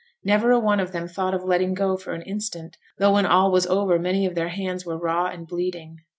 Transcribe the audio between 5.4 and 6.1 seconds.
bleeding.